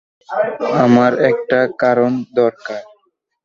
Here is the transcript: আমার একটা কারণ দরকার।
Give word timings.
আমার 0.83 1.11
একটা 1.31 1.59
কারণ 1.79 2.11
দরকার। 2.33 2.81